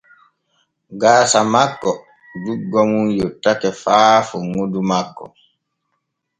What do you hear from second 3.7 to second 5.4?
haa funŋudu makko.